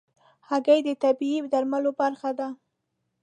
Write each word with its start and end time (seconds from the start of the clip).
هګۍ 0.49 0.79
د 0.87 0.89
طبيعي 1.03 1.39
درملو 1.51 1.91
برخه 2.01 2.29
ده. 2.39 2.47